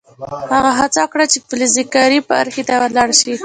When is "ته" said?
2.67-2.73